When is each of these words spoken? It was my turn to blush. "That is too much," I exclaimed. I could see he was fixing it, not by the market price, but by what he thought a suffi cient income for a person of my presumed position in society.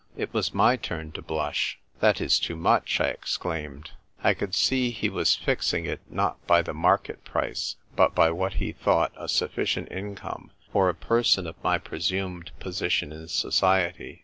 It 0.17 0.33
was 0.33 0.51
my 0.51 0.77
turn 0.77 1.11
to 1.11 1.21
blush. 1.21 1.77
"That 1.99 2.19
is 2.19 2.39
too 2.39 2.55
much," 2.55 2.99
I 2.99 3.09
exclaimed. 3.09 3.91
I 4.23 4.33
could 4.33 4.55
see 4.55 4.89
he 4.89 5.09
was 5.09 5.35
fixing 5.35 5.85
it, 5.85 5.99
not 6.09 6.43
by 6.47 6.63
the 6.63 6.73
market 6.73 7.23
price, 7.23 7.75
but 7.95 8.15
by 8.15 8.31
what 8.31 8.53
he 8.53 8.71
thought 8.71 9.11
a 9.15 9.25
suffi 9.25 9.61
cient 9.63 9.91
income 9.91 10.49
for 10.71 10.89
a 10.89 10.95
person 10.95 11.45
of 11.45 11.63
my 11.63 11.77
presumed 11.77 12.49
position 12.59 13.11
in 13.13 13.27
society. 13.27 14.19